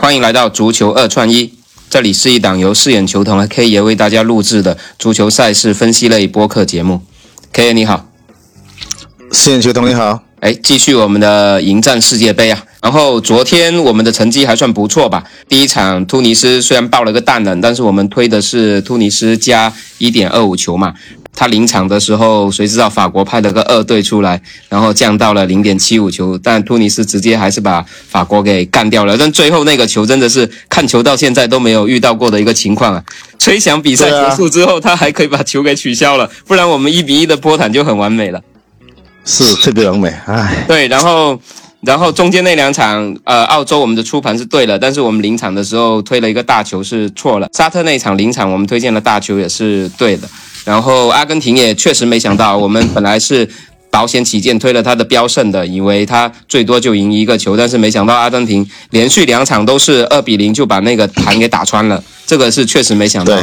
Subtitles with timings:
[0.00, 1.52] 欢迎来到足球二串一，
[1.88, 7.02] 这里是一档由饰演球童和 K 爷为大家录制的足球赛事分析类播客节目。
[7.52, 8.08] K 爷你好，
[9.30, 12.64] 饰演球童你好，哎，继续我们的迎战世界杯啊。
[12.80, 15.24] 然后昨天我们的成绩还算不错吧？
[15.48, 20.94] 第一场突尼斯虽然爆了个蛋冷，但是我们推的是突尼斯加一点二五球嘛。
[21.34, 29.16] 他临场的时候，谁知道法国派了个二队出来，然后降到了零点七五球，但突尼斯直接还是把法国给干掉了。
[29.16, 33.04] 但最后那个球真的是看球到现在都没有遇到过的一个情况啊！
[33.38, 38.40] 吹响比赛结束之后，他还可以把球给取消了，不然我们一比一的波坦就很完美了。
[39.24, 40.64] 是特别完美，唉。
[40.66, 41.40] 对，然后。
[41.82, 47.48] 然后中间那两场，呃，澳洲我们的出盘是对了，但是我们临场的时候推了一个大球是错了。
[47.56, 50.28] 沙特那场临场我们推荐的大球也是对的。
[50.68, 53.48] 然后阿根廷也确实没想到，我们本来是
[53.90, 63.34] 保险起见推了他的标胜的，以为他最多就赢一个球，但是没想到阿根廷连续两场都是二比零就把那个盘给打穿了，这个是确实没想到。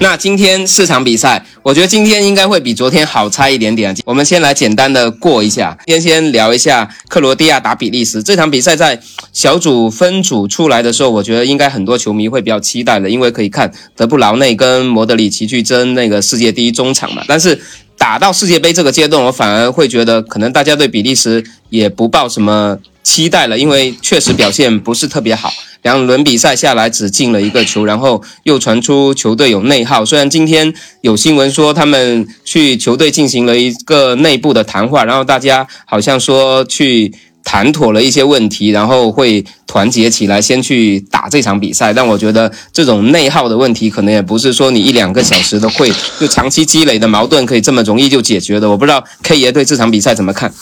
[0.00, 3.94] 那今天四场比赛，我觉得今天应该会比昨天好猜一点点。
[4.04, 9.00] 我们先来简单的过一下，先先聊一下克罗地亚打比利时这场比赛，在
[9.32, 17.24] 小组分组出来的时候，我觉得应该很多球迷会比较期待的，因为可以看德布劳内跟莫德里奇去争那个世界第一中场嘛。
[17.26, 17.60] 但是
[17.96, 25.52] 打到世界杯这个阶段，我反而会觉得可能大家对比利时也不抱什么期待了，因为确实表现不是特别好。
[25.82, 30.04] 两轮比赛下来只进了一个球，然后又传出球队有内耗。
[30.04, 37.12] 虽然今天有新闻说他们去球队进行了一个内部的谈话，然后大家好像说去
[37.44, 41.92] 谈妥了一些问题，然后会团结起来先去打这场比赛。
[41.92, 48.68] 但我觉得这种内耗的问题可能也不是说你一两个小时的会就长期积累的矛盾可以这么容易就解决的。
[48.68, 50.52] 我不知道 K 爷对这场比赛怎么看？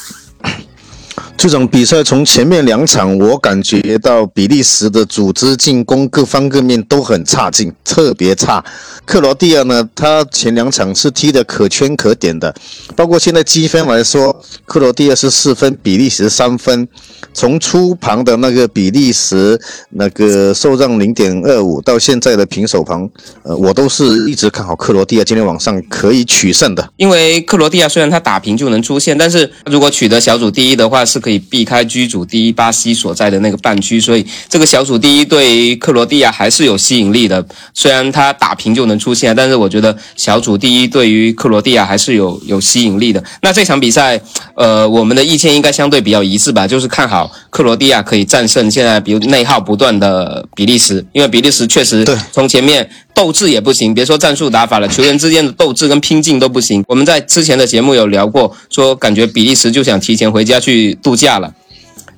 [1.36, 8.64] 这场比赛从前面两场，我感觉到比利时的组织进攻各方各面都很差劲，特别差。
[9.04, 12.52] 克罗地亚呢，他前两场是踢的可圈可点的，
[12.96, 16.88] 包括现在积分来说，克罗地亚是四分，比利时三分。
[17.34, 19.60] 从出盘的那个比利时
[19.90, 23.08] 那个受让零点二五到现在的平手盘，
[23.42, 26.85] 呃，我都是一直看好克罗地亚今天晚上可以取胜的。
[26.96, 37.46] 因为克罗地亚虽然他打平就能出线，但是如果取得小组第一的话，是可以避开居组第一巴西所在的那个半区，所以这个小组第一对于克罗地亚还是有吸引力的。
[37.74, 43.22] 虽然他打平就能出线，但是我觉得小组第一对于克罗地亚还是有有吸引力的。
[43.42, 44.20] 那这场比赛，
[44.54, 47.30] 呃，我们的意见应该相对比较一致吧，就是看好。
[47.50, 56.84] 克罗地亚可以战胜现在比如内耗不断的比利时，因为比利时确实从前面斗志也不行，别说战术打法了，球员之间的斗志跟拼劲都不行。
[56.86, 61.54] 我们在之前的节目有聊过，说感觉比利时就想提前回家去度假了。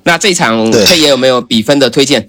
[0.03, 2.27] 那这场他也有没有比分的推荐？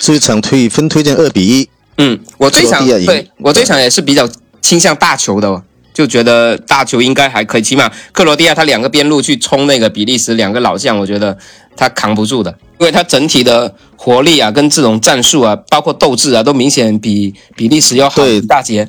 [0.00, 1.68] 这一场推分推荐二比一。
[1.98, 4.28] 嗯，我这场对我这场也是比较
[4.60, 5.62] 倾向大球的。
[5.98, 11.36] 就觉得大球应该还可以，起码克罗地亚他两个边路去冲那个比利时两个老将，我觉得
[11.76, 18.88] 他扛不住的，因为他整体的活力啊，跟这种战术啊，包括斗志啊，都明显比比利时要好一大截。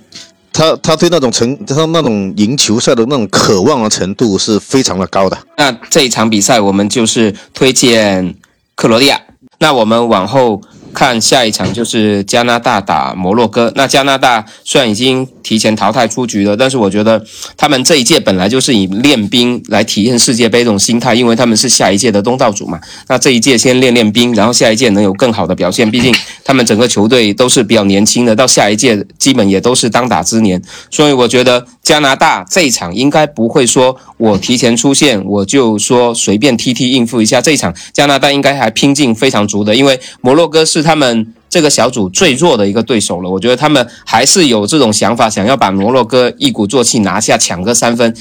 [0.53, 5.35] 他他对那种成他那种赢球赛的那种渴望的程度是非常的高的。
[5.57, 8.35] 那这一场比赛我们就是推荐
[8.75, 9.19] 克罗地亚。
[9.57, 10.61] 那我们往后。
[10.93, 13.71] 看下一场就是加拿大打摩洛哥。
[13.75, 17.23] 那加拿大虽然已经提前淘汰出局了，但是我觉得
[17.55, 22.79] 他们这一届本来就是以练兵来体验世界杯这种心态，因为他们是下一届的东道主嘛。
[23.07, 25.89] 那这一届先练练兵，然后下一届能有更好的表现。
[25.89, 26.13] 毕竟
[26.43, 30.61] 他们整个球队都是比较年轻的，到下一届基本也都是当打之年。
[30.89, 37.71] 所以我觉得加拿大这一场应该不会说我提前出线，我就说随便踢踢应付一下这一场。
[37.93, 40.79] 加拿大应该还拼劲非常足的，因为摩洛哥是。
[40.79, 48.15] 是他们这个小组最弱的一个对手了，我觉得他们还是有这种想法，想要把摩洛哥一鼓作气拿下，抢个三分。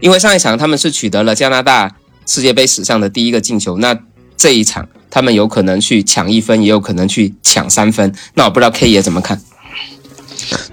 [0.00, 1.94] 因为上一场他们是取得了加拿大
[2.26, 3.96] 世界杯史上的第一个进球，那
[4.36, 8.12] 这一场他们有可能去抢一分，也有可能去抢三分。
[8.34, 9.40] 那我不知道 K 爷怎么看？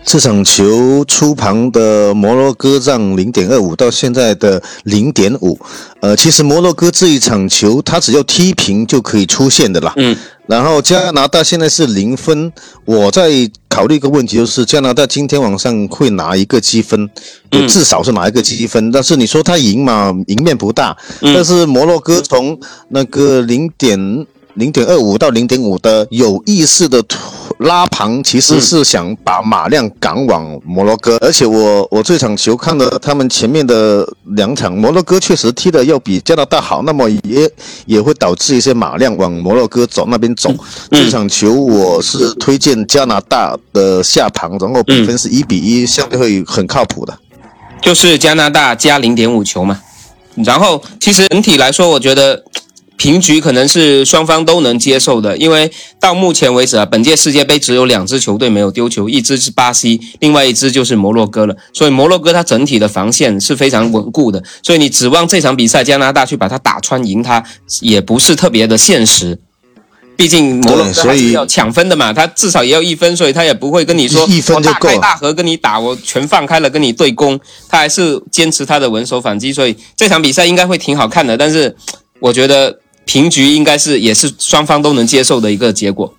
[0.03, 5.59] 这场球出盘的摩洛哥让零点二五到现在的零点五，
[6.01, 9.93] 呃，其实摩洛哥这一场球他只要踢平就可以出线的啦。
[9.95, 10.15] 嗯。
[10.45, 12.51] 然后加拿大现在是零分，
[12.83, 17.09] 我在考虑一个问题，就是加拿大今天晚上会拿一个积分，
[17.65, 18.91] 至少是拿一个积分。
[18.91, 20.95] 但是你说他赢嘛，赢面不大。
[21.21, 22.59] 但是摩洛哥从
[22.89, 23.97] 那个零点
[24.55, 27.01] 零点二五到零点五的有意识的
[27.59, 31.17] 拉盘，其实是想把马亮赶往摩洛哥。
[31.21, 37.50] 而且我我这场球看了他们前面的两场，摩洛哥确实踢的要比加拿大好，那么也
[37.85, 40.53] 也会导致一些马亮往摩洛哥走那边走。
[40.91, 47.17] 这场球我是推荐加拿大的下盘，然后比分是一比一，相对会很靠谱的。
[47.81, 49.79] 就是加拿大加零点五球嘛。
[50.38, 52.44] 然后其实整体来说，我觉得。
[52.95, 55.69] 平局可能是双方都能接受的，因为
[55.99, 61.55] 到目前为止啊，本届世界杯只有两支球队没有丢球，一支是巴西，另外一支就是摩洛哥了。
[61.73, 67.43] 所以摩洛哥它整体的防线是非常稳固的，所以你指望这场比赛加拿大去把它打穿赢它，
[67.81, 69.39] 也不是特别的现实。
[70.15, 74.21] 毕竟摩洛哥还是要抢分的嘛，他至少也要一分，所以他也不会跟你说
[74.53, 77.37] 我大开大合跟你打，我全放开了跟你对攻，
[77.67, 81.35] 他还是坚持他的稳守反击，所以这场比赛应该会挺好看的。
[81.35, 81.75] 但是
[82.19, 82.79] 我觉得。
[83.05, 86.13] 平局应该是也是双方都能接受的一个结果。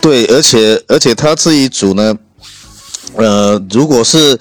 [0.00, 2.14] 对，而且而且他这一组呢，
[3.16, 4.38] 呃，如果是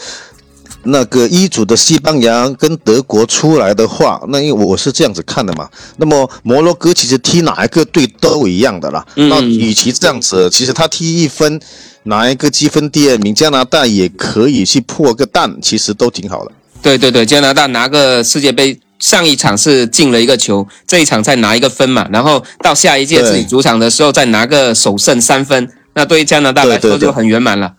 [0.83, 5.67] 那个一组的西班牙跟德国出来的话，那因为我是这样子看的嘛。
[5.97, 9.03] 那么摩洛哥其实踢哪一个队都一样的啦。
[9.15, 11.59] 嗯那与其这样子，其实他踢一分，
[12.03, 16.51] 拿一个积分第二名，加拿大也可以去破个蛋，其实都挺好的。
[16.83, 18.79] 对对对，加拿大拿个世界杯。
[18.99, 27.73] 上一场是进了一个球，这一场再拿一个分嘛，然后到下一届自己主场的时候再拿个首胜三分，那对于加拿大来说就很圆满了。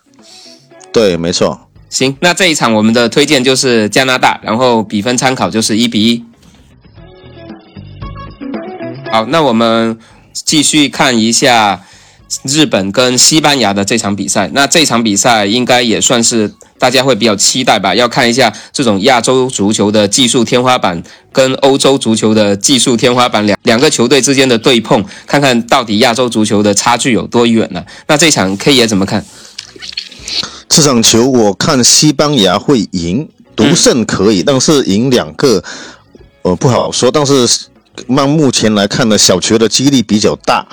[0.91, 1.61] 对，没错。
[1.89, 6.23] 行，那这一场我们的推荐就是加拿大，然后比分参考就是一比一。
[9.11, 9.97] 好，那我们
[10.33, 11.81] 继续看一下
[12.43, 14.49] 日本跟西班牙的这场比赛。
[14.53, 16.53] 那这场比赛应该也算是。
[16.79, 17.95] 大家会比较期待吧？
[17.95, 21.01] 要看一下这种亚洲足球的技术天花板
[21.31, 27.83] 跟欧洲足球的技术天花板两两个球队之间的对碰，看看到底亚洲足球的差距有多远呢？
[28.05, 29.25] 那这场 K 爷怎么看？
[30.69, 35.63] 这场球我看西班牙会赢，独胜可以，但是赢两个，
[36.43, 37.09] 呃不好说。
[37.09, 37.47] 但是
[38.15, 40.67] 按目前来看呢，小球的几率比较大。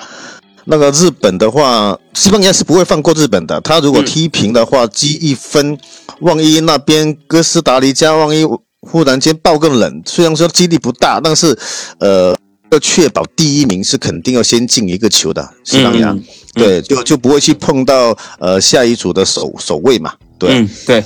[0.67, 3.61] 那个日本的话，西班牙是不会放过日本的。
[3.61, 5.77] 他如果踢平的话，积一分，
[6.21, 8.43] 万一那边哥斯达黎加万一
[8.81, 11.55] 忽然间爆个冷，虽然说几率不大，但是
[11.99, 12.35] 呃，
[12.71, 15.47] 要确保第一名是肯定要先进一个球的。
[15.63, 16.17] 西班牙
[16.55, 20.13] 对，就就不会去碰到呃下一组的首首位嘛。
[20.39, 21.03] 对对，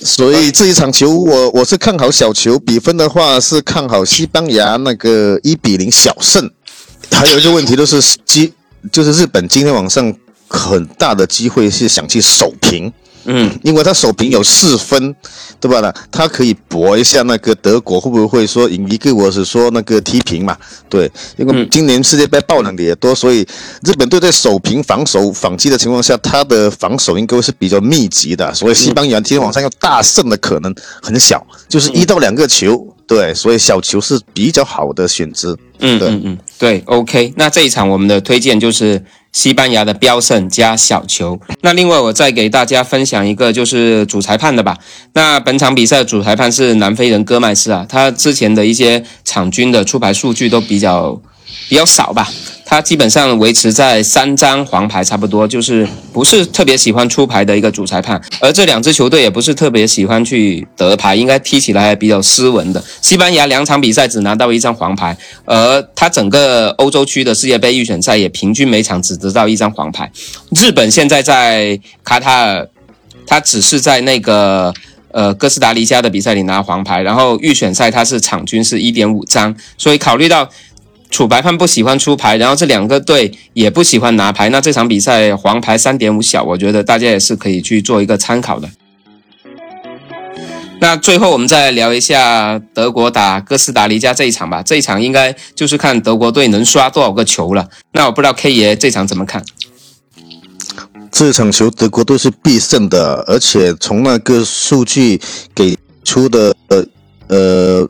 [0.00, 6.50] 所以这一场球我我是看好小球，比分的话是看好西班牙那个一比零小胜。
[7.12, 8.52] 还有一个问题就是基。
[8.90, 10.12] 就是日本今天晚上
[10.46, 12.90] 很大的机会是想去守平，
[13.24, 15.14] 嗯，因为他守平有四分，
[15.60, 15.80] 对吧？
[15.80, 20.56] 呢，他可以搏一下那个德国会不会说赢一个，我是说那个踢平嘛，
[20.88, 23.46] 对，因为今年世界杯爆冷的也多，所以
[23.82, 32.87] 日本队在守平防守反击的情况下，他的防守应该是比较密集的，所以西班牙今天晚上要大胜的可能很小，就是一到两个球。
[33.08, 35.56] 对，所以小球是比较好的选择。
[35.80, 37.32] 嗯嗯嗯，对，OK。
[37.36, 39.02] 那这一场我们的推荐就是
[39.32, 41.40] 西班牙的标胜加小球。
[41.62, 44.76] 那另外我再给大家分享一个就是主裁判的吧。
[45.14, 51.18] 那本场比赛主裁判是南非人戈麦斯啊，他之前的一些场均的出牌数据都比较
[51.70, 52.28] 比较少吧。
[52.70, 62.84] 他基本上维持在三张黄牌，差不多就是不是特别喜欢出牌的一个主裁判，而这两支球队也不是特别喜欢去得牌，应该踢起来比较斯文的。
[63.00, 65.16] 西班牙两场比赛只拿到一张黄牌，
[65.46, 70.12] 而他整个欧洲区的世界杯预选赛也平均每场只得到一张黄牌。
[70.54, 72.68] 日本现在在卡塔尔，
[73.26, 74.74] 他只是在那个
[75.10, 80.46] 呃哥斯达黎加的比赛里拿黄牌，然后预选赛他是场均是一点五张，所以考虑到。
[81.10, 88.68] 楚白判不喜欢出牌，然后这两个队也不喜欢拿牌，那这场比赛黄牌三点五小，我觉得大家也是可以去做一个参考的。
[90.80, 97.68] 那最后我们再聊一下德国打哥斯达黎加这一场吧，这一场应该就是看德国队能刷多少个球了。
[97.92, 99.42] 那我不知道 K 爷这场怎么看？
[101.10, 105.20] 这场球德国队是必胜的，而且从那个数据
[105.54, 106.84] 给出的呃
[107.28, 107.88] 呃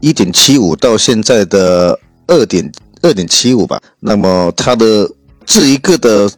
[0.00, 1.98] 一点七五到现在的。
[2.30, 2.72] 二点
[3.02, 5.10] 二点七五吧，那么它的
[5.44, 6.30] 这一个的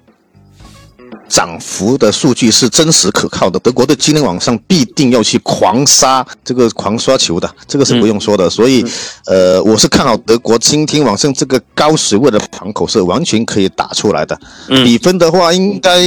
[1.29, 3.59] 涨幅的数据是真实可靠的。
[3.59, 8.49] 德国队今天晚上必定要去狂杀这个狂刷球的，这个是不用说的。
[8.49, 8.85] 所以，
[9.27, 14.39] 呃，我是看好德国今天晚上这个高水位的盘口是完全可以打出来的。
[14.69, 16.01] 比分的话，应该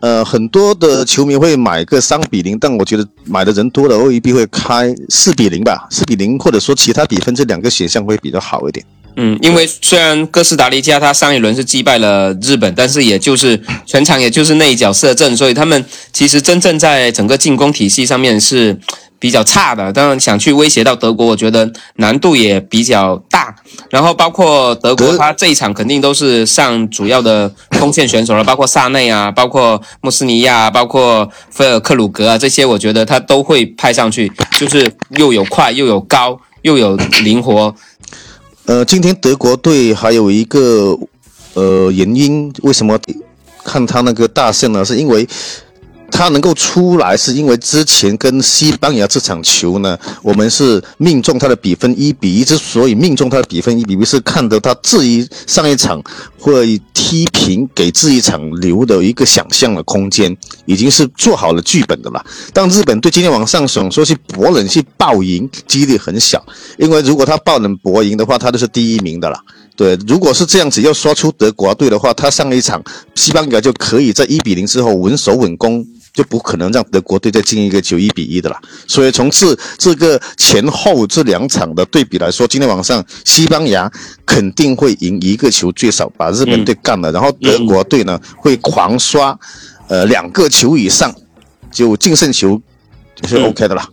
[0.00, 8.84] 呃很多的球迷会买个三比零，但我觉得买的人多了，未必会开四比零吧，四比零或者说其他比分这两个选项会比较好一点。
[9.16, 18.78] 嗯，因为虽然哥斯达黎加他上一轮是击败了日本，但是也就是全场也就是那一脚射正，所以他们其实真正在整个进攻体系上面是
[19.18, 19.92] 比较差的。
[19.92, 23.54] 当然想去威胁到德国，我觉得难度也比较大。
[23.90, 37.74] 然后包括德国，他这一场肯定都是上主要的锋线选手了，包括萨内啊，包括穆斯尼亚，包括菲尔克鲁格啊，这些我觉得他都会派上去，就是又有快又有高又有灵活。
[38.66, 40.96] 呃，今天德国队还有一个
[41.54, 42.98] 呃原因，为什么
[43.64, 44.84] 看他那个大胜呢？
[44.84, 45.28] 是因为
[46.12, 52.44] 他能够出来，是因为之前跟西班牙这场球呢，我们是命中他的比分一比一。
[52.44, 56.00] 之所以命中他的比分一比一，是看到他这一上一场
[56.38, 62.24] 会踢平，给这一场留的一个想象的空间，已经是做好了剧本的了。
[62.52, 66.44] 但日本队今天往上想说去博冷去爆赢，几率很小，
[66.76, 69.38] 因为如果他爆冷博赢的话，他就是第一名的了。
[69.74, 72.82] 对，如果是这样子要刷出德国队的话，他上一场
[73.14, 75.84] 西班牙就可以在一比零之后稳守稳攻。
[76.12, 78.56] 就不可能让德国队再进一个九一比一的了。
[78.86, 83.90] 所以从这这个前后这两场的对比来说，今天晚上西班牙
[84.26, 87.10] 肯定会赢一个球，最少把日本队干了。
[87.12, 89.38] 然后德国队呢会狂刷，
[89.88, 91.14] 呃两个球以上
[91.70, 92.60] 就净胜球
[93.26, 93.88] 是 OK 的了。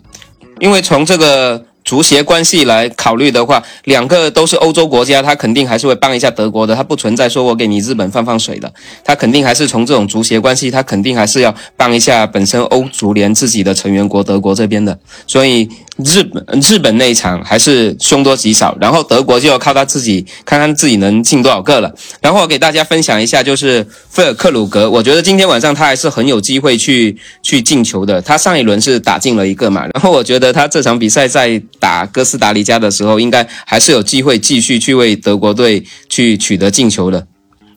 [0.59, 1.65] 因为从这个。
[1.89, 8.71] 足协关系来考虑的话，两个都是欧洲国家，他肯定还是会帮一下德国的，他不存在说我给你日本放放水的，
[9.03, 15.67] 他肯定还是从这种足协关系，他肯定还是要帮一下本身欧足联自己的成员国德国这边的，所以。
[16.03, 21.93] 日本日本那一场还是凶多吉少，然后德国就要靠他自己看看自己能进多少个了。
[22.21, 28.21] 然后我给大家分享一下，就是菲尔克鲁格，我觉得今天晚上他还是很有机会去去进球的。
[28.21, 37.27] 他上一轮是打进了一个嘛，然后我觉得他这场比赛在打哥斯达黎加的时候，应该还是有机会继续去为德国队去取得进球的。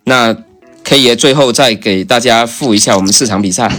[0.04, 0.36] 那
[0.84, 3.70] K 爷最后再给大家复一下我们四场比赛。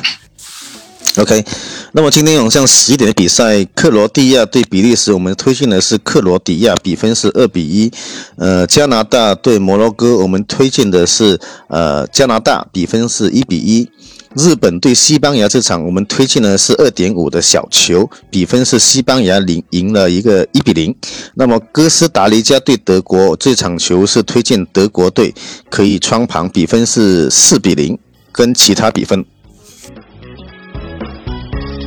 [1.18, 1.46] OK，
[1.92, 7.92] 那么今天晚上十一点的比赛，克罗地亚对比利时，我们推荐的是克罗地亚，比分是二比一。
[8.36, 13.88] 呃，加拿大对摩洛哥，我们推荐的是呃加拿大，比分是一比一。
[14.36, 20.96] 日本对西班牙这场，我们推荐的是二点五的小球，比分是西班牙零赢了一个一比零。
[21.36, 25.32] 那么哥斯达黎加对德国这场球是推荐德国队
[25.70, 27.96] 可以穿盘，比分是四比零，
[28.32, 29.24] 跟其他比分。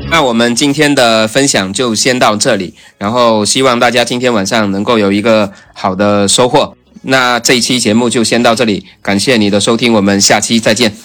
[0.08, 6.74] 那我们今天的分享就先到这里，然后希望大家今天晚上能够有一个好的收获。
[7.02, 10.96] 那这一期节目就先到这里，感谢你的收听，我们下期再见。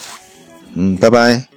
[0.75, 1.50] 嗯，拜拜。